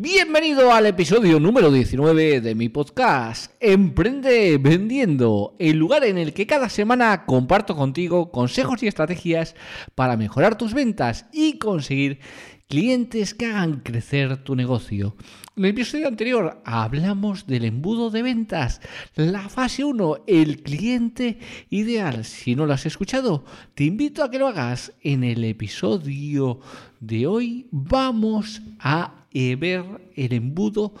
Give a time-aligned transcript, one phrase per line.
[0.00, 6.46] Bienvenido al episodio número 19 de mi podcast Emprende Vendiendo, el lugar en el que
[6.46, 9.56] cada semana comparto contigo consejos y estrategias
[9.96, 12.20] para mejorar tus ventas y conseguir
[12.68, 15.16] clientes que hagan crecer tu negocio.
[15.56, 18.80] En el episodio anterior hablamos del embudo de ventas,
[19.16, 21.40] la fase 1, el cliente
[21.70, 22.24] ideal.
[22.24, 23.44] Si no lo has escuchado,
[23.74, 24.92] te invito a que lo hagas.
[25.00, 26.60] En el episodio
[27.00, 30.94] de hoy vamos a ver el embudo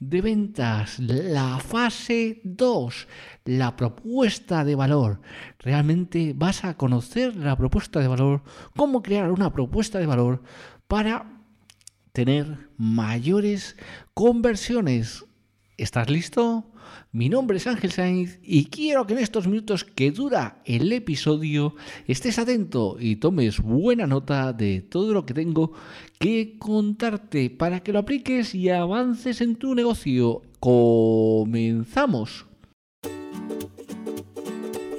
[0.00, 3.08] de ventas, la fase 2,
[3.44, 5.20] la propuesta de valor.
[5.58, 8.42] Realmente vas a conocer la propuesta de valor,
[8.76, 10.42] cómo crear una propuesta de valor
[10.88, 11.40] para
[12.12, 13.76] tener mayores
[14.12, 15.24] conversiones.
[15.76, 16.71] ¿Estás listo?
[17.14, 21.74] Mi nombre es Ángel Sainz y quiero que en estos minutos que dura el episodio
[22.06, 25.74] estés atento y tomes buena nota de todo lo que tengo
[26.18, 30.40] que contarte para que lo apliques y avances en tu negocio.
[30.58, 32.46] Comenzamos.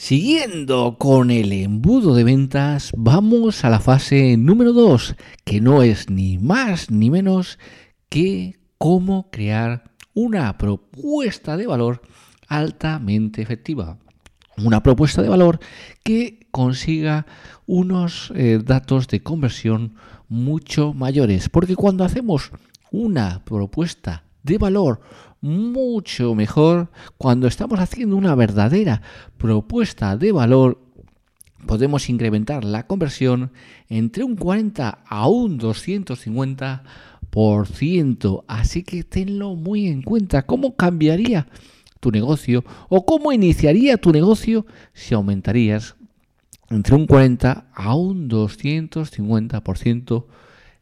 [0.00, 6.08] Siguiendo con el embudo de ventas, vamos a la fase número 2, que no es
[6.08, 7.58] ni más ni menos
[8.08, 12.00] que cómo crear una propuesta de valor
[12.46, 13.98] altamente efectiva.
[14.58, 15.58] Una propuesta de valor
[16.04, 17.26] que consiga
[17.66, 19.96] unos eh, datos de conversión
[20.28, 21.48] mucho mayores.
[21.48, 22.52] Porque cuando hacemos
[22.92, 25.00] una propuesta de valor
[25.40, 29.00] mucho mejor cuando estamos haciendo una verdadera
[29.36, 30.80] propuesta de valor.
[31.66, 33.52] Podemos incrementar la conversión
[33.88, 38.44] entre un 40 a un 250%.
[38.46, 40.46] Así que tenlo muy en cuenta.
[40.46, 41.48] ¿Cómo cambiaría
[42.00, 45.96] tu negocio o cómo iniciaría tu negocio si aumentarías
[46.70, 50.24] entre un 40 a un 250%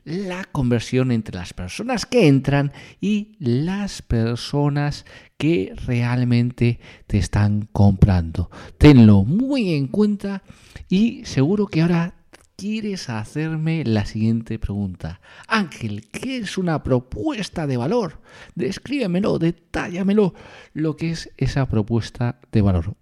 [0.06, 5.04] la conversión entre las personas que entran y las personas
[5.36, 6.78] que realmente
[7.08, 8.48] te están comprando.
[8.78, 10.44] Tenlo muy en cuenta
[10.88, 12.14] y seguro que ahora
[12.54, 15.20] quieres hacerme la siguiente pregunta.
[15.48, 18.22] Ángel, ¿qué es una propuesta de valor?
[18.54, 20.34] Descríbemelo, detállamelo
[20.72, 22.94] lo que es esa propuesta de valor.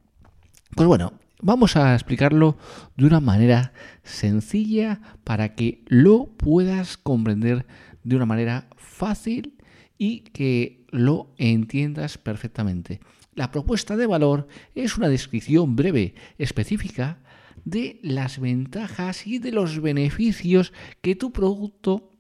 [0.75, 1.13] Pues bueno,
[1.47, 2.57] Vamos a explicarlo
[2.97, 7.67] de una manera sencilla para que lo puedas comprender
[8.03, 9.59] de una manera fácil
[9.99, 13.01] y que lo entiendas perfectamente.
[13.35, 17.19] La propuesta de valor es una descripción breve, específica,
[17.67, 20.73] de las ventajas y de los beneficios
[21.03, 22.11] que tu producto,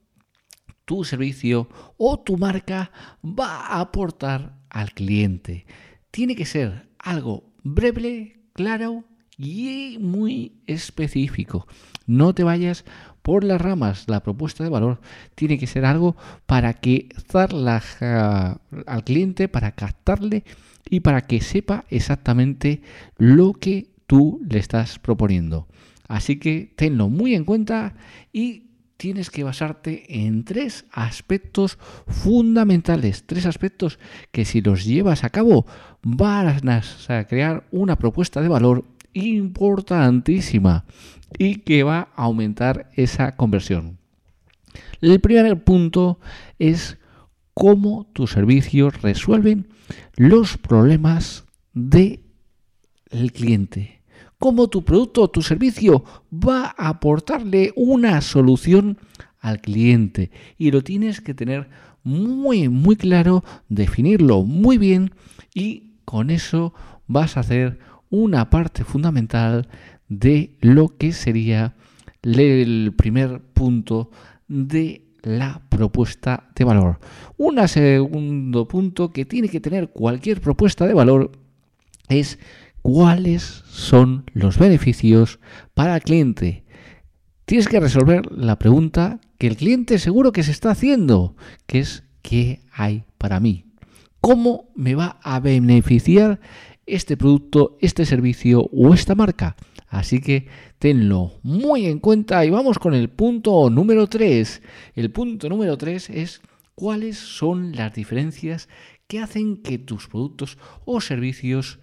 [0.84, 2.92] tu servicio o tu marca
[3.24, 5.64] va a aportar al cliente.
[6.10, 9.06] Tiene que ser algo breve, claro
[9.38, 11.66] y muy específico.
[12.06, 12.84] No te vayas
[13.22, 14.04] por las ramas.
[14.08, 15.00] La propuesta de valor
[15.34, 16.16] tiene que ser algo
[16.46, 17.82] para que darla
[18.86, 20.44] al cliente, para captarle
[20.88, 22.82] y para que sepa exactamente
[23.16, 25.66] lo que tú le estás proponiendo.
[26.06, 27.94] Así que tenlo muy en cuenta
[28.32, 28.64] y
[28.98, 33.98] tienes que basarte en tres aspectos fundamentales, tres aspectos
[34.30, 35.66] que si los llevas a cabo
[36.02, 38.84] vas a crear una propuesta de valor
[39.14, 40.84] importantísima
[41.38, 43.98] y que va a aumentar esa conversión.
[45.00, 46.18] El primer punto
[46.58, 46.98] es
[47.54, 49.68] cómo tus servicios resuelven
[50.16, 52.20] los problemas del
[53.32, 54.02] cliente.
[54.38, 58.98] Cómo tu producto o tu servicio va a aportarle una solución
[59.40, 60.30] al cliente.
[60.58, 61.68] Y lo tienes que tener
[62.02, 65.12] muy, muy claro, definirlo muy bien
[65.54, 66.74] y con eso
[67.06, 67.78] vas a hacer
[68.14, 69.66] una parte fundamental
[70.08, 71.74] de lo que sería
[72.22, 74.10] el primer punto
[74.46, 77.00] de la propuesta de valor.
[77.36, 81.32] Un segundo punto que tiene que tener cualquier propuesta de valor
[82.08, 82.38] es
[82.82, 85.40] cuáles son los beneficios
[85.74, 86.64] para el cliente.
[87.46, 91.34] Tienes que resolver la pregunta que el cliente seguro que se está haciendo,
[91.66, 93.64] que es ¿qué hay para mí?
[94.20, 96.40] ¿Cómo me va a beneficiar
[96.86, 99.56] este producto, este servicio o esta marca?
[99.88, 100.48] Así que
[100.78, 104.62] tenlo muy en cuenta y vamos con el punto número 3.
[104.94, 106.40] El punto número 3 es
[106.74, 108.68] cuáles son las diferencias
[109.06, 111.78] que hacen que tus productos o servicios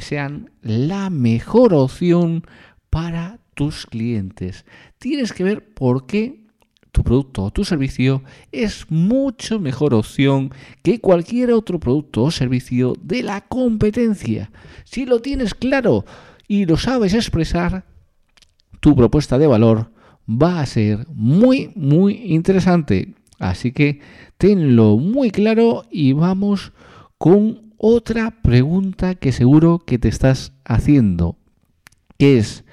[0.00, 2.44] sean la mejor opción
[2.90, 4.66] para tus clientes.
[4.98, 6.41] Tienes que ver por qué
[6.92, 8.22] tu producto o tu servicio
[8.52, 10.52] es mucho mejor opción
[10.82, 14.50] que cualquier otro producto o servicio de la competencia.
[14.84, 16.04] Si lo tienes claro,
[16.52, 17.86] y lo sabes expresar,
[18.80, 19.90] tu propuesta de valor
[20.28, 23.14] va a ser muy, muy interesante.
[23.38, 24.00] Así que
[24.36, 26.72] tenlo muy claro y vamos
[27.16, 31.38] con otra pregunta que seguro que te estás haciendo,
[32.18, 32.64] que es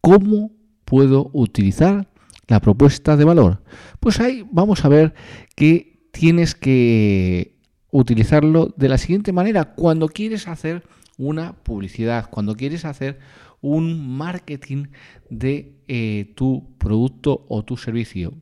[0.00, 0.52] ¿cómo
[0.86, 2.08] puedo utilizar
[2.48, 3.62] la propuesta de valor?
[4.00, 5.14] Pues ahí vamos a ver
[5.54, 7.56] que tienes que
[7.90, 10.82] utilizarlo de la siguiente manera cuando quieres hacer
[11.18, 13.18] una publicidad, cuando quieres hacer
[13.60, 14.86] un marketing
[15.30, 18.34] de eh, tu producto o tu servicio.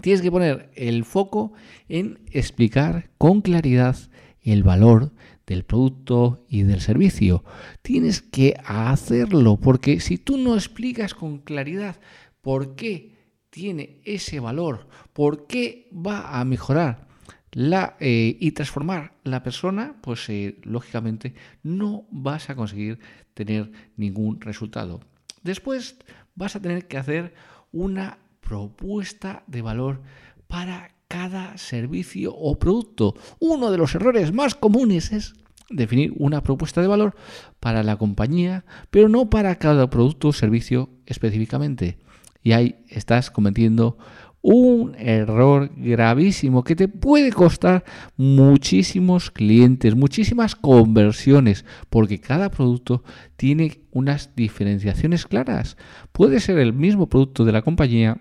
[0.00, 1.52] Tienes que poner el foco
[1.88, 3.96] en explicar con claridad
[4.42, 5.12] el valor
[5.46, 7.44] del producto y del servicio.
[7.82, 12.00] Tienes que hacerlo porque si tú no explicas con claridad
[12.40, 13.19] por qué
[13.50, 17.08] tiene ese valor, por qué va a mejorar
[17.52, 23.00] la, eh, y transformar la persona, pues eh, lógicamente no vas a conseguir
[23.34, 25.00] tener ningún resultado.
[25.42, 25.96] Después
[26.34, 27.34] vas a tener que hacer
[27.72, 30.02] una propuesta de valor
[30.46, 33.14] para cada servicio o producto.
[33.40, 35.34] Uno de los errores más comunes es
[35.70, 37.14] definir una propuesta de valor
[37.58, 41.98] para la compañía, pero no para cada producto o servicio específicamente.
[42.42, 43.98] Y ahí estás cometiendo
[44.42, 47.84] un error gravísimo que te puede costar
[48.16, 53.04] muchísimos clientes, muchísimas conversiones, porque cada producto
[53.36, 55.76] tiene unas diferenciaciones claras.
[56.12, 58.18] Puede ser el mismo producto de la compañía,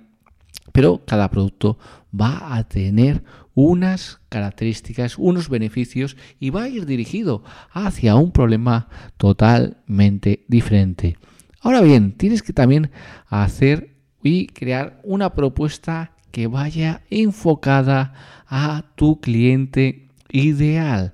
[0.73, 1.77] pero cada producto
[2.13, 3.23] va a tener
[3.53, 8.87] unas características, unos beneficios y va a ir dirigido hacia un problema
[9.17, 11.17] totalmente diferente.
[11.61, 12.89] Ahora bien, tienes que también
[13.27, 13.88] hacer
[14.23, 18.13] y crear una propuesta que vaya enfocada
[18.47, 21.13] a tu cliente ideal,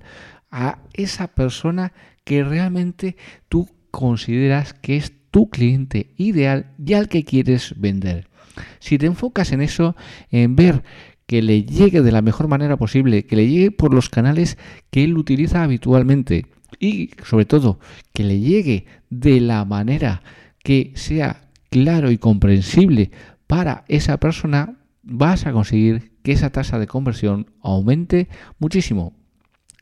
[0.50, 1.92] a esa persona
[2.24, 3.16] que realmente
[3.48, 8.28] tú consideras que es tu cliente ideal y al que quieres vender.
[8.78, 9.96] Si te enfocas en eso,
[10.30, 10.82] en ver
[11.26, 14.58] que le llegue de la mejor manera posible, que le llegue por los canales
[14.90, 16.46] que él utiliza habitualmente
[16.78, 17.78] y sobre todo
[18.12, 20.22] que le llegue de la manera
[20.62, 23.10] que sea claro y comprensible
[23.46, 29.14] para esa persona, vas a conseguir que esa tasa de conversión aumente muchísimo.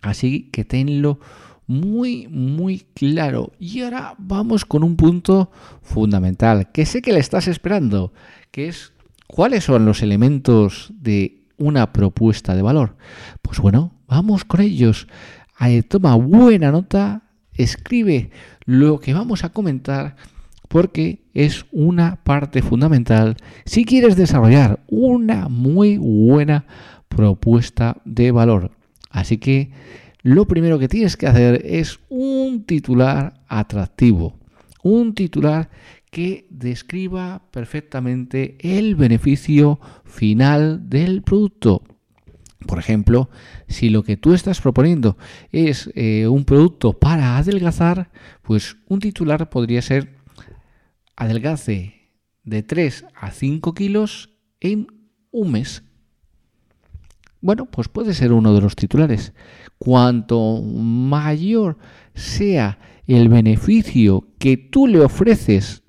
[0.02, 1.18] Así que tenlo
[1.66, 3.52] muy, muy claro.
[3.58, 5.50] Y ahora vamos con un punto
[5.82, 8.12] fundamental, que sé que le estás esperando,
[8.50, 8.92] que es
[9.26, 12.96] cuáles son los elementos de una propuesta de valor.
[13.40, 15.06] Pues bueno, vamos con ellos.
[15.88, 17.22] toma buena nota,
[17.54, 18.30] escribe
[18.66, 20.16] lo que vamos a comentar
[20.68, 26.66] porque es una parte fundamental si quieres desarrollar una muy buena
[27.08, 28.72] propuesta de valor.
[29.10, 29.70] Así que
[30.22, 34.38] lo primero que tienes que hacer es un titular atractivo,
[34.82, 35.70] un titular
[36.10, 41.82] que describa perfectamente el beneficio final del producto.
[42.66, 43.28] Por ejemplo,
[43.68, 45.18] si lo que tú estás proponiendo
[45.52, 48.10] es eh, un producto para adelgazar,
[48.42, 50.14] pues un titular podría ser
[51.16, 54.30] adelgace de 3 a 5 kilos
[54.60, 54.86] en
[55.30, 55.82] un mes.
[57.40, 59.34] Bueno, pues puede ser uno de los titulares.
[59.78, 61.78] Cuanto mayor
[62.14, 65.82] sea el beneficio que tú le ofreces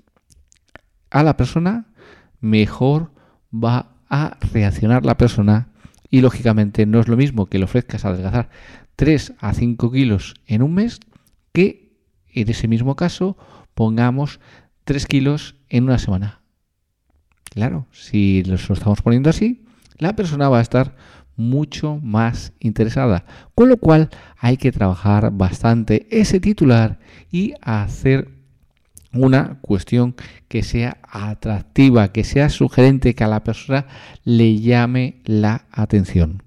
[1.10, 1.94] a la persona,
[2.42, 3.14] mejor
[3.54, 5.70] va a reaccionar la persona
[6.10, 8.50] Y lógicamente no es lo mismo que le ofrezcas adelgazar
[8.96, 11.00] 3 a 5 kilos en un mes
[11.52, 11.98] que
[12.34, 13.38] en ese mismo caso
[13.74, 14.40] pongamos
[14.86, 16.42] 3 kilos en una semana.
[17.52, 19.66] Claro, si lo estamos poniendo así,
[19.98, 20.96] la persona va a estar
[21.36, 23.26] mucho más interesada.
[23.56, 27.00] Con lo cual hay que trabajar bastante ese titular
[27.32, 28.30] y hacer
[29.12, 30.16] una cuestión
[30.48, 33.88] que sea atractiva, que sea sugerente, que a la persona
[34.24, 36.44] le llame la atención.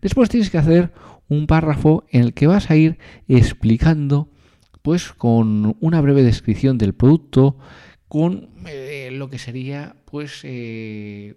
[0.00, 0.92] Después tienes que hacer
[1.28, 4.30] un párrafo en el que vas a ir explicando,
[4.86, 7.58] pues con una breve descripción del producto,
[8.06, 11.34] con eh, lo que sería, pues, eh,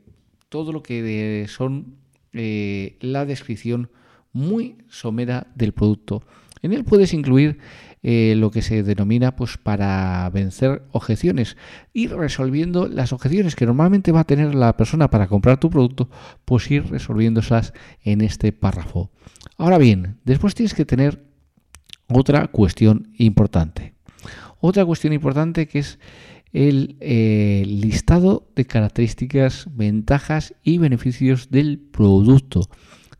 [0.49, 1.95] todo lo que son
[2.31, 3.89] eh, la descripción
[4.33, 6.21] muy somera del producto.
[6.61, 7.57] En él puedes incluir
[8.03, 11.57] lo que se denomina pues para vencer objeciones,
[11.91, 16.07] ir resolviendo las objeciones que normalmente va a tener la persona para comprar tu producto,
[16.45, 19.09] pues ir resolviéndolas en este párrafo.
[19.57, 21.28] Ahora bien, después tienes que tener
[22.11, 23.93] otra cuestión importante.
[24.59, 25.99] Otra cuestión importante que es
[26.51, 32.61] el eh, listado de características, ventajas y beneficios del producto.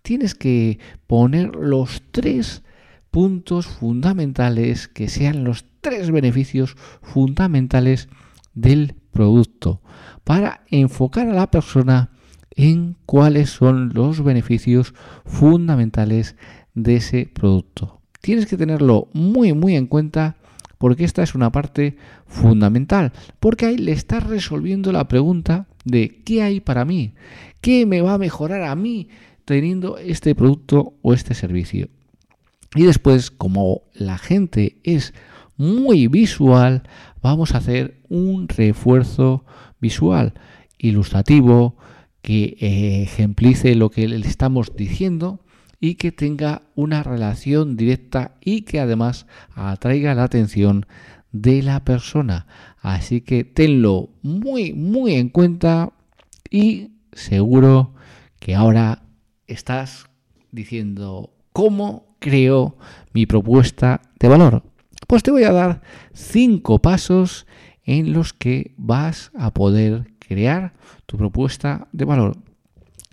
[0.02, 2.64] Tienes que poner los tres
[3.12, 8.10] puntos fundamentales que sean los tres beneficios fundamentales
[8.54, 9.82] del producto
[10.24, 12.12] para enfocar a la persona
[12.52, 14.94] en cuáles son los beneficios
[15.26, 16.36] fundamentales
[16.74, 17.99] de ese producto.
[18.22, 20.36] Tienes que tenerlo muy muy en cuenta
[20.80, 26.42] porque esta es una parte fundamental, porque ahí le estás resolviendo la pregunta de ¿qué
[26.42, 27.14] hay para mí?
[27.62, 29.10] ¿Qué me va a mejorar a mí
[29.44, 31.90] teniendo este producto o este servicio?
[32.76, 35.14] Y después, como la gente es
[35.58, 36.84] muy visual,
[37.22, 39.44] vamos a hacer un refuerzo
[39.82, 40.34] visual
[40.78, 41.76] ilustrativo
[42.22, 45.42] que eh, ejemplice lo que le estamos diciendo
[45.80, 50.86] y que tenga una relación directa y que además atraiga la atención
[51.32, 52.48] de la persona.
[52.82, 55.94] Así que tenlo muy, muy en cuenta
[56.50, 57.94] y seguro
[58.40, 59.04] que ahora
[59.48, 60.10] estás
[60.52, 62.78] diciendo cómo creo
[63.14, 64.64] mi propuesta de valor.
[65.08, 65.82] Pues te voy a dar
[66.14, 67.48] cinco pasos
[67.84, 70.74] en los que vas a poder crear
[71.06, 72.49] tu propuesta de valor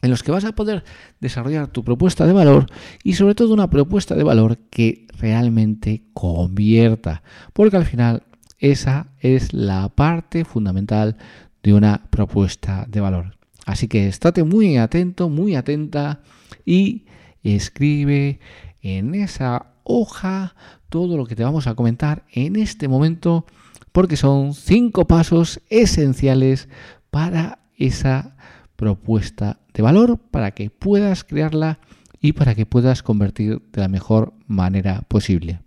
[0.02, 0.84] en los que vas a poder
[1.20, 2.66] desarrollar tu propuesta de valor
[3.02, 7.22] y sobre todo una propuesta de valor que realmente convierta,
[7.52, 8.24] porque al final
[8.58, 11.16] esa es la parte fundamental
[11.62, 13.36] de una propuesta de valor.
[13.64, 16.20] Así que estate muy atento, muy atenta
[16.64, 17.06] y
[17.42, 18.38] escribe
[18.80, 20.54] en esa hoja
[20.88, 23.46] todo lo que te vamos a comentar en este momento
[23.92, 26.68] porque son cinco pasos esenciales
[27.10, 28.36] para esa
[28.76, 31.80] propuesta de valor para que puedas crearla
[32.20, 35.60] y para que puedas convertir de la mejor manera posible.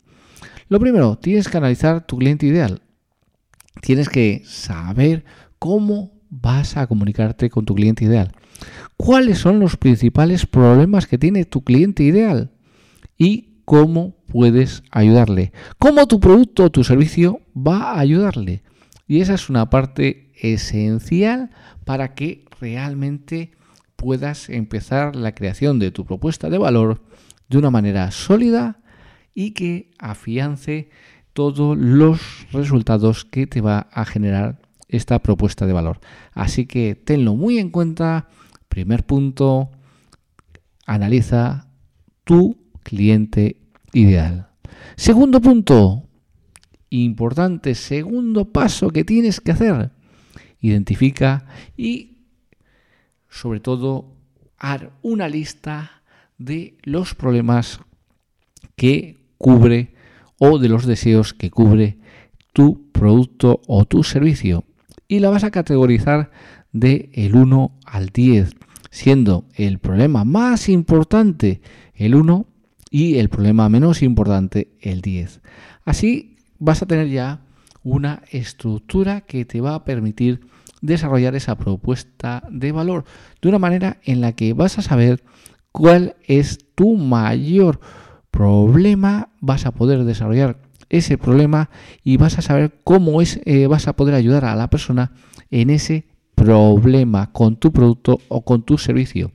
[0.67, 2.81] Lo primero, tienes que analizar tu cliente ideal.
[3.81, 5.25] Tienes que saber
[5.57, 8.33] cómo vas a comunicarte con tu cliente ideal.
[8.97, 12.51] ¿Cuáles son los principales problemas que tiene tu cliente ideal?
[13.17, 15.53] Y cómo puedes ayudarle.
[15.77, 18.63] ¿Cómo tu producto o tu servicio va a ayudarle?
[19.07, 21.49] Y esa es una parte esencial
[21.85, 23.51] para que realmente
[23.95, 27.01] puedas empezar la creación de tu propuesta de valor
[27.49, 28.79] de una manera sólida
[29.33, 30.89] y que afiance
[31.33, 35.99] todos los resultados que te va a generar esta propuesta de valor.
[36.33, 38.27] Así que tenlo muy en cuenta.
[38.67, 39.71] Primer punto,
[40.85, 41.67] analiza
[42.23, 43.61] tu cliente
[43.93, 44.49] ideal.
[44.95, 46.03] Segundo punto,
[46.89, 49.91] importante, segundo paso que tienes que hacer,
[50.59, 51.45] identifica
[51.77, 52.18] y
[53.29, 54.13] sobre todo,
[54.62, 56.01] dar una lista
[56.38, 57.79] de los problemas
[58.75, 59.93] que cubre
[60.38, 61.98] o de los deseos que cubre
[62.53, 64.63] tu producto o tu servicio.
[65.07, 66.31] Y la vas a categorizar
[66.71, 68.51] de el 1 al 10,
[68.89, 71.62] siendo el problema más importante
[71.93, 72.45] el 1
[72.91, 75.41] y el problema menos importante el 10.
[75.86, 77.41] Así vas a tener ya
[77.83, 80.41] una estructura que te va a permitir
[80.81, 83.05] desarrollar esa propuesta de valor
[83.41, 85.24] de una manera en la que vas a saber
[85.71, 87.79] cuál es tu mayor
[88.31, 90.57] problema, vas a poder desarrollar
[90.89, 91.69] ese problema
[92.03, 95.12] y vas a saber cómo es, eh, vas a poder ayudar a la persona
[95.51, 96.05] en ese
[96.36, 99.31] problema con tu producto o con tu servicio.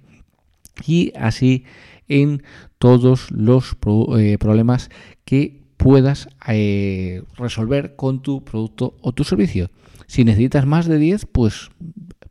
[0.86, 1.64] Y así
[2.08, 2.42] en
[2.78, 3.76] todos los
[4.18, 4.90] eh, problemas
[5.24, 9.70] que puedas eh, resolver con tu producto o tu servicio.
[10.06, 11.70] Si necesitas más de 10, pues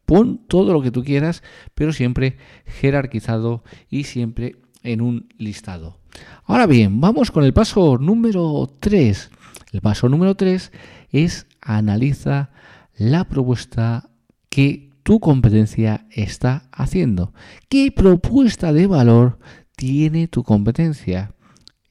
[0.05, 1.43] Pon todo lo que tú quieras,
[1.75, 5.99] pero siempre jerarquizado y siempre en un listado.
[6.45, 9.31] Ahora bien, vamos con el paso número 3.
[9.71, 10.71] El paso número 3
[11.11, 12.51] es analiza
[12.97, 14.09] la propuesta
[14.49, 17.33] que tu competencia está haciendo.
[17.69, 19.39] ¿Qué propuesta de valor
[19.77, 21.33] tiene tu competencia?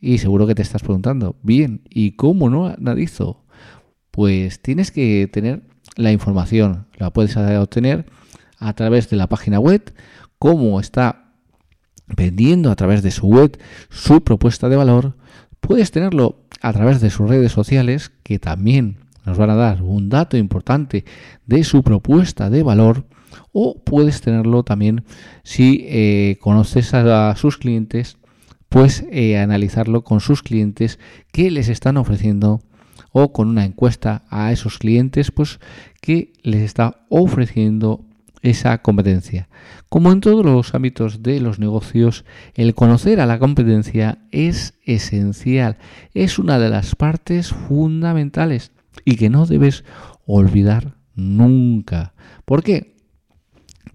[0.01, 3.45] Y seguro que te estás preguntando, bien, ¿y cómo no analizo?
[4.11, 8.06] Pues tienes que tener la información, la puedes obtener
[8.58, 9.92] a través de la página web,
[10.38, 11.32] cómo está
[12.06, 13.58] vendiendo a través de su web
[13.90, 15.16] su propuesta de valor,
[15.61, 20.08] puedes tenerlo a través de sus redes sociales, que también nos van a dar un
[20.08, 21.04] dato importante
[21.46, 23.06] de su propuesta de valor
[23.52, 25.04] o puedes tenerlo también
[25.42, 28.18] si eh, conoces a, sus clientes,
[28.68, 29.04] pues
[29.38, 30.99] analizarlo con sus clientes
[31.30, 32.62] que les están ofreciendo
[33.12, 35.61] o con una encuesta a esos clientes, pues
[36.00, 38.04] que les está ofreciendo
[38.42, 39.49] esa competencia.
[39.88, 45.78] Como en todos los ámbitos de los negocios, el conocer a la competencia es esencial,
[46.14, 48.73] es una de las partes fundamentales
[49.04, 49.85] y que no debes
[50.26, 52.14] olvidar nunca.
[52.45, 52.97] ¿Por qué?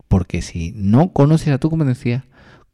[0.07, 2.25] Porque si no conoces a tu competencia,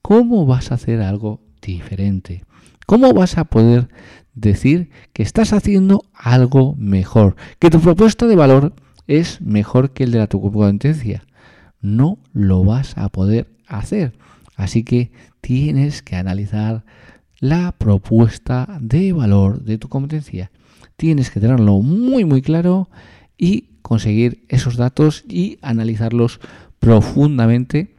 [0.01, 2.45] ¿cómo vas a hacer algo diferente?
[2.85, 3.87] ¿Cómo vas a poder
[4.33, 7.35] decir que estás haciendo algo mejor?
[7.59, 8.73] Que tu propuesta de valor
[9.07, 11.23] es mejor que el de la tu competencia.
[11.81, 14.13] No lo vas a poder hacer.
[14.55, 15.11] Así que
[15.41, 16.85] tienes que analizar
[17.39, 20.51] la propuesta de valor de tu competencia
[20.95, 22.89] tienes que tenerlo muy muy claro
[23.37, 26.39] y conseguir esos datos y analizarlos
[26.79, 27.95] profundamente,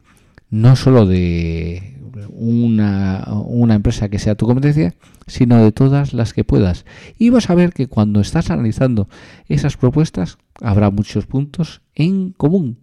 [0.49, 1.99] no solo de
[2.29, 4.93] una, una, empresa que sea tu competencia,
[5.27, 6.85] sino de todas las que puedas.
[7.17, 9.07] Y vas a ver que cuando estás analizando
[9.47, 12.79] esas propuestas habrá muchos puntos en común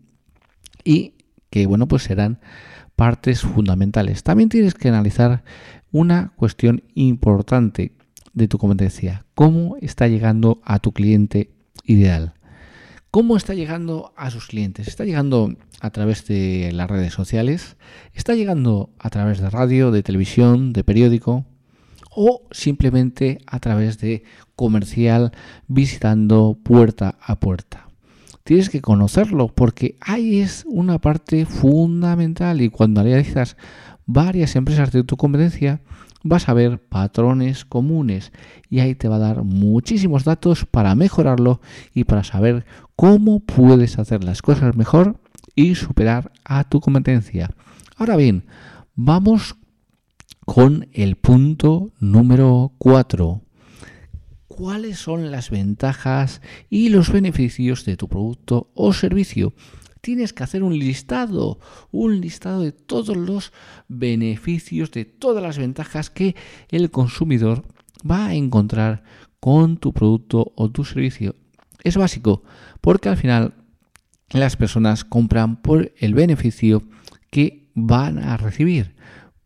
[0.85, 1.15] y
[1.51, 2.41] que bueno pues serán
[2.97, 4.23] partes fundamentales.
[4.23, 5.45] También tienes que analizar
[5.91, 7.93] una cuestión importante
[8.33, 9.25] de tu competencia.
[9.35, 11.51] ¿Cómo está llegando a tu cliente
[11.85, 12.35] ideal?
[13.13, 14.89] ¿Cómo está llegando a sus clientes?
[14.89, 17.77] ¿Está llegando a través de las redes sociales?
[18.15, 21.45] ¿Está llegando a través de radio, de televisión, de periódico?
[22.11, 24.25] ¿O simplemente a través de
[24.57, 25.33] comercial
[25.69, 27.87] visitando puerta a puerta?
[28.45, 33.59] Tienes que conocerlo porque ahí es una parte fundamental y cuando analizas
[34.07, 35.81] varias empresas de tu competencia,
[36.23, 38.33] vas a ver patrones comunes
[38.69, 41.61] y ahí te va a dar muchísimos datos para mejorarlo
[41.95, 42.65] y para saber
[42.97, 45.21] cómo puedes hacer las cosas mejor
[45.55, 47.51] y superar a tu competencia.
[47.97, 48.45] Ahora bien,
[48.95, 49.57] vamos
[50.45, 53.43] con el punto número 4.
[54.49, 59.55] ¿Cuáles son las ventajas y los beneficios de tu producto o servicio?
[60.03, 61.59] Tienes que hacer un listado,
[61.91, 63.53] un listado de todos los
[63.89, 66.37] beneficios, de todas las ventajas que
[66.69, 67.65] el consumidor
[68.09, 69.05] va a encontrar
[69.41, 71.37] con tu producto o tu servicio.
[71.85, 72.43] Es básico,
[72.81, 73.55] porque al final
[74.31, 76.83] las personas compran por el beneficio
[77.31, 78.95] que van a recibir.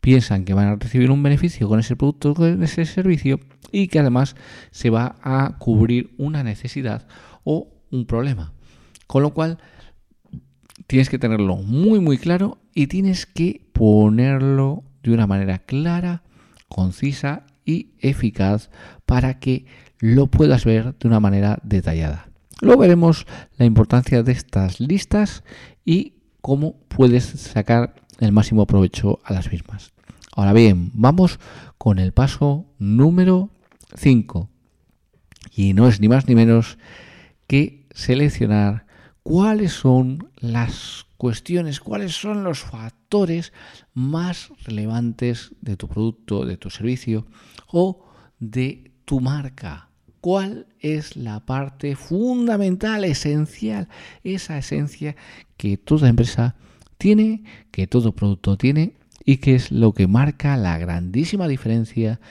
[0.01, 3.39] Piensan que van a recibir un beneficio con ese producto, con ese servicio
[3.71, 4.35] y que además
[4.71, 7.07] se va a cubrir una necesidad
[7.43, 8.53] o un problema.
[9.05, 9.59] Con lo cual,
[10.85, 16.23] tienes que tenerlo muy muy claro y tienes que ponerlo de una manera clara,
[16.67, 18.69] concisa y eficaz
[19.05, 19.65] para que
[19.99, 22.29] lo puedas ver de una manera detallada.
[22.61, 25.43] Luego veremos la importancia de estas listas
[25.85, 29.93] y cómo puedes sacar el máximo provecho a las mismas.
[30.35, 31.39] Ahora bien, vamos
[31.77, 33.51] con el paso número
[33.95, 34.49] 5.
[35.55, 36.77] Y no es ni más ni menos
[37.47, 38.86] que seleccionar
[39.27, 43.51] cuáles son las cuestiones, cuáles son los factores
[43.93, 47.27] más relevantes de tu producto, de tu servicio
[47.67, 48.05] o
[48.39, 49.89] de tu marca.
[50.21, 53.89] ¿Cuál es la parte fundamental, esencial,
[54.23, 55.17] esa esencia
[55.57, 56.55] que toda empresa
[56.97, 58.93] tiene, que todo producto tiene
[59.25, 62.21] y que es lo que marca la grandísima diferencia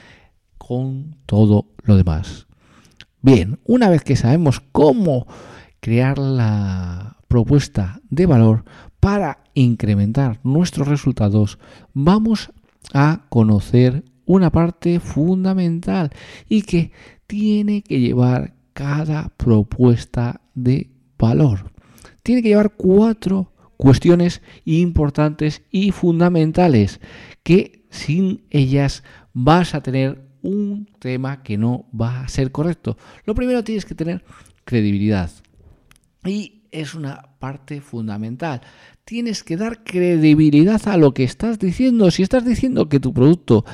[0.57, 2.47] con todo lo demás?
[3.21, 5.27] Bien, una vez que sabemos cómo
[5.87, 8.65] crear la propuesta de valor
[8.99, 11.59] para incrementar nuestros resultados,
[11.93, 12.51] vamos
[12.93, 16.09] a conocer una parte fundamental
[16.49, 16.91] y que
[17.25, 21.71] tiene que llevar cada propuesta de valor.
[22.21, 26.99] Tiene que llevar cuatro cuestiones importantes y fundamentales
[27.43, 32.97] que sin ellas vas a tener un tema que no va a ser correcto.
[33.23, 34.25] Lo primero tienes que tener
[34.65, 35.31] credibilidad.
[36.25, 38.61] Y es una parte fundamental.
[39.05, 42.11] Tienes que dar credibilidad a lo que estás diciendo.
[42.11, 43.65] Si estás diciendo que tu producto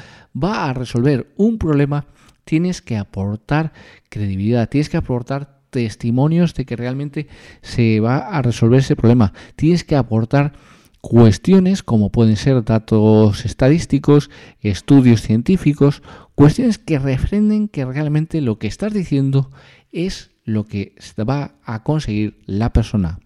[0.42, 2.06] va a resolver un problema,
[2.46, 3.74] tienes que aportar
[4.10, 7.28] credibilidad, tienes que aportar testimonios de que realmente
[7.62, 9.34] se va a resolver ese problema.
[9.56, 10.54] Tienes que aportar
[11.02, 14.30] cuestiones como pueden ser datos estadísticos,
[14.62, 16.04] estudios científicos,
[16.36, 19.52] cuestiones que refrenden que realmente lo que estás diciendo
[19.92, 23.20] es lo que va a conseguir la persona.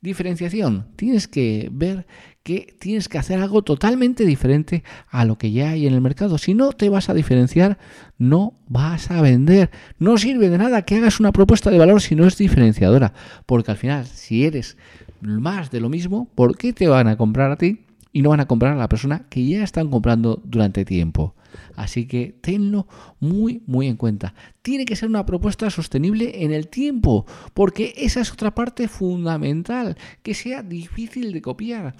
[0.00, 0.86] Diferenciación.
[0.96, 2.06] Tienes que ver
[2.44, 6.38] que tienes que hacer algo totalmente diferente a lo que ya hay en el mercado.
[6.38, 7.78] Si no te vas a diferenciar,
[8.16, 9.70] no vas a vender.
[9.98, 13.12] No sirve de nada que hagas una propuesta de valor si no es diferenciadora.
[13.44, 14.76] Porque al final, si eres
[15.20, 17.80] más de lo mismo, ¿por qué te van a comprar a ti
[18.12, 21.34] y no van a comprar a la persona que ya están comprando durante tiempo?
[21.76, 22.86] Así que tenlo
[23.20, 24.34] muy, muy en cuenta.
[24.62, 29.96] Tiene que ser una propuesta sostenible en el tiempo, porque esa es otra parte fundamental,
[30.22, 31.94] que sea difícil de copiar.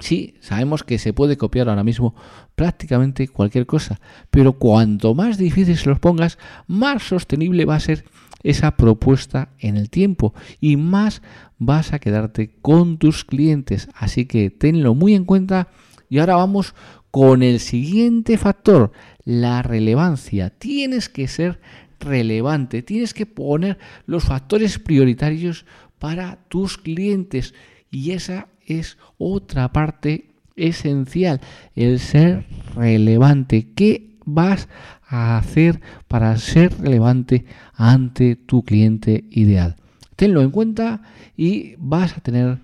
[0.00, 2.14] Sí, sabemos que se puede copiar ahora mismo
[2.54, 8.04] prácticamente cualquier cosa, pero cuanto más difícil se los pongas, más sostenible va a ser
[8.42, 11.20] esa propuesta en el tiempo y más
[11.58, 13.88] vas a quedarte con tus clientes.
[13.94, 15.68] Así que tenlo muy en cuenta
[16.08, 16.74] y ahora vamos
[17.10, 18.92] con el siguiente factor,
[19.24, 20.50] la relevancia.
[20.50, 21.60] Tienes que ser
[21.98, 25.66] relevante, tienes que poner los factores prioritarios
[25.98, 27.54] para tus clientes
[27.90, 31.40] y esa es otra parte esencial,
[31.74, 33.68] el ser relevante.
[33.74, 34.68] ¿Qué vas
[35.06, 37.44] a hacer para ser relevante
[37.74, 39.76] ante tu cliente ideal?
[40.16, 41.02] Tenlo en cuenta
[41.36, 42.58] y vas a tener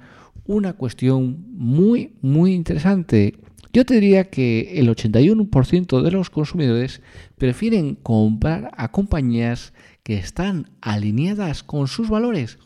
[0.46, 3.34] una cuestión muy, muy interesante.
[3.72, 7.02] Yo te diría que el 81% de los consumidores
[7.36, 12.58] prefieren comprar a compañías que están alineadas con sus valores.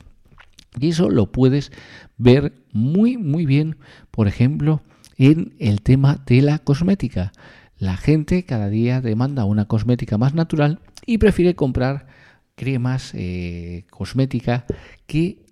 [0.78, 1.72] Y eso lo puedes
[2.16, 3.76] ver muy, muy bien,
[4.10, 4.82] por ejemplo,
[5.16, 7.32] en el tema de la cosmética.
[7.76, 12.06] La gente cada día demanda una cosmética más natural y prefiere comprar
[12.54, 14.66] cremas eh, cosmética
[15.06, 15.42] que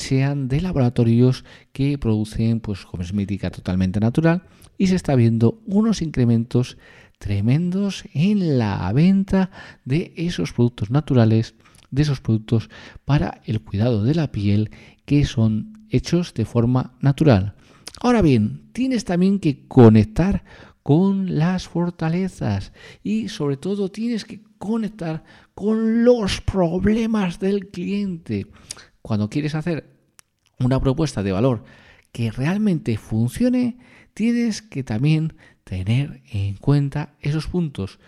[0.00, 4.42] sean de laboratorios que producen pues cosmética totalmente natural
[4.78, 6.78] y se está viendo unos incrementos
[7.18, 9.50] tremendos en la venta
[9.84, 11.54] de esos productos naturales,
[11.90, 12.70] de esos productos
[13.04, 14.70] para el cuidado de la piel
[15.04, 17.54] que son hechos de forma natural.
[18.00, 20.44] Ahora bien, tienes también que conectar
[20.82, 28.46] con las fortalezas y sobre todo tienes que conectar con los problemas del cliente.
[29.02, 29.96] Cuando quieres hacer
[30.58, 31.64] una propuesta de valor
[32.12, 33.78] que realmente funcione,
[34.14, 35.34] tienes que también
[35.64, 37.98] tener en cuenta esos puntos.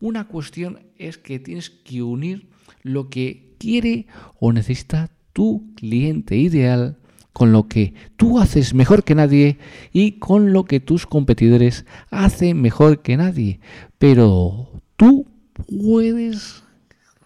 [0.00, 2.50] Una cuestión es que tienes que unir
[2.82, 4.06] lo que quiere
[4.40, 6.98] o necesita tu cliente ideal
[7.32, 9.58] con lo que tú haces mejor que nadie
[9.92, 13.60] y con lo que tus competidores hacen mejor que nadie.
[13.98, 15.26] Pero tú
[15.66, 16.62] puedes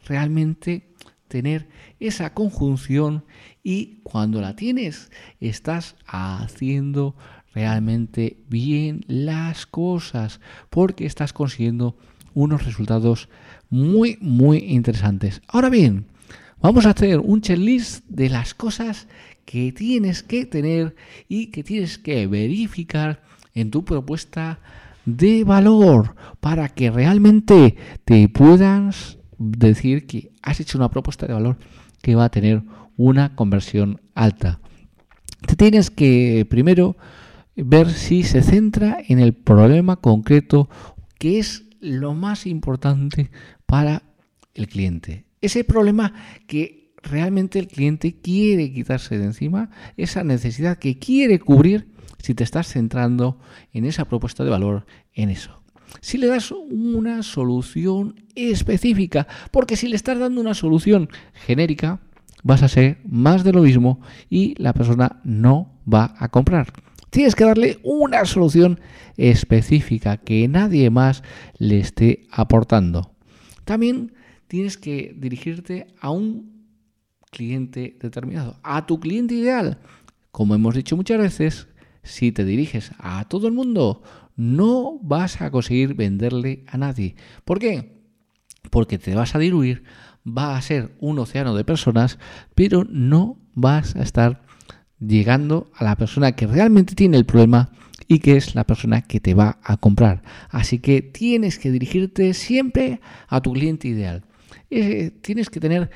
[0.06, 0.85] realmente
[1.28, 1.68] tener
[2.00, 3.24] esa conjunción
[3.62, 5.10] y cuando la tienes
[5.40, 7.16] estás haciendo
[7.54, 11.96] realmente bien las cosas porque estás consiguiendo
[12.34, 13.28] unos resultados
[13.70, 15.40] muy muy interesantes.
[15.48, 16.06] Ahora bien,
[16.60, 19.08] vamos a hacer un checklist de las cosas
[19.46, 20.94] que tienes que tener
[21.28, 23.22] y que tienes que verificar
[23.54, 24.60] en tu propuesta
[25.06, 31.58] de valor para que realmente te puedas decir que has hecho una propuesta de valor
[32.02, 32.62] que va a tener
[32.96, 34.60] una conversión alta.
[35.46, 36.96] Te tienes que primero
[37.56, 40.68] ver si se centra en el problema concreto
[41.18, 43.30] que es lo más importante
[43.66, 44.02] para
[44.54, 45.24] el cliente.
[45.40, 46.12] Ese problema
[46.46, 52.44] que realmente el cliente quiere quitarse de encima, esa necesidad que quiere cubrir si te
[52.44, 53.38] estás centrando
[53.72, 55.62] en esa propuesta de valor, en eso.
[56.00, 62.00] Si le das una solución específica, porque si le estás dando una solución genérica,
[62.42, 66.72] vas a ser más de lo mismo y la persona no va a comprar.
[67.10, 68.80] Tienes que darle una solución
[69.16, 71.22] específica que nadie más
[71.58, 73.12] le esté aportando.
[73.64, 74.12] También
[74.48, 76.56] tienes que dirigirte a un
[77.30, 79.78] cliente determinado, a tu cliente ideal.
[80.30, 81.68] Como hemos dicho muchas veces,
[82.02, 84.02] si te diriges a todo el mundo,
[84.36, 87.16] no vas a conseguir venderle a nadie.
[87.44, 88.02] ¿Por qué?
[88.70, 89.84] Porque te vas a diluir,
[90.26, 92.18] va a ser un océano de personas,
[92.54, 94.42] pero no vas a estar
[94.98, 97.70] llegando a la persona que realmente tiene el problema
[98.08, 100.22] y que es la persona que te va a comprar.
[100.50, 104.24] Así que tienes que dirigirte siempre a tu cliente ideal.
[104.70, 105.90] Eh, tienes que tener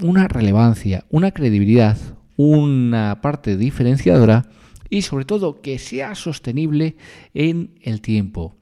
[0.00, 1.96] una relevancia, una credibilidad,
[2.36, 4.46] una parte diferenciadora
[4.92, 6.96] y sobre todo que sea sostenible
[7.32, 8.56] en el tiempo.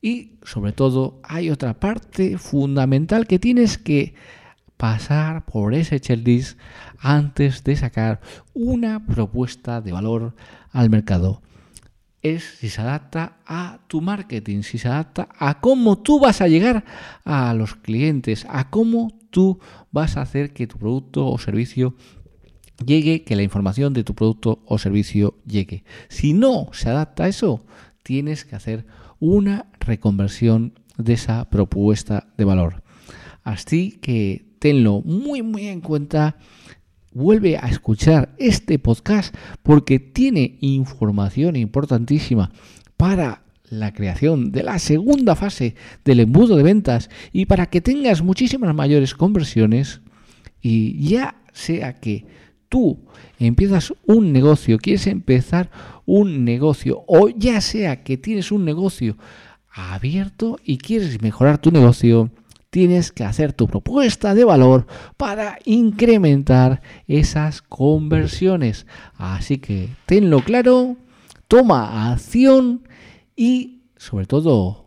[0.00, 4.14] Y sobre todo hay otra parte fundamental que tienes que
[4.78, 6.58] pasar por ese checklist
[6.98, 8.22] antes de sacar
[8.54, 10.34] una propuesta de valor
[10.70, 11.42] al mercado.
[12.22, 16.48] Es si se adapta a tu marketing, si se adapta a cómo tú vas a
[16.48, 16.86] llegar
[17.26, 19.60] a los clientes, a cómo tú
[19.92, 21.94] vas a hacer que tu producto o servicio
[22.84, 25.84] llegue, que la información de tu producto o servicio llegue.
[26.08, 27.64] Si no se adapta a eso,
[28.02, 28.86] tienes que hacer
[29.20, 32.82] una reconversión de esa propuesta de valor.
[33.42, 36.36] Así que tenlo muy muy en cuenta.
[37.12, 42.50] Vuelve a escuchar este podcast porque tiene información importantísima
[42.96, 48.22] para la creación de la segunda fase del embudo de ventas y para que tengas
[48.22, 50.00] muchísimas mayores conversiones
[50.60, 52.26] y ya sea que
[52.74, 52.98] tú
[53.38, 55.70] empiezas un negocio, quieres empezar
[56.06, 59.16] un negocio o ya sea que tienes un negocio
[59.70, 62.32] abierto y quieres mejorar tu negocio,
[62.70, 68.88] tienes que hacer tu propuesta de valor para incrementar esas conversiones.
[69.14, 70.96] Así que tenlo claro,
[71.46, 72.88] toma acción
[73.36, 74.86] y sobre todo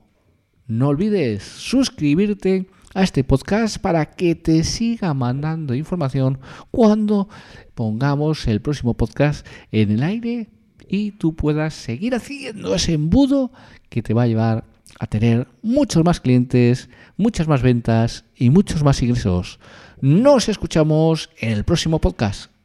[0.68, 6.40] no olvides suscribirte a este podcast para que te siga mandando información
[6.72, 7.30] cuando
[7.76, 10.50] pongamos el próximo podcast en el aire
[10.90, 13.52] y tú puedas seguir haciendo ese embudo
[13.90, 14.64] que te va a llevar
[15.00, 19.60] a tener muchos más clientes, muchas más ventas y muchos más ingresos.
[20.02, 22.57] Nos escuchamos en el próximo podcast.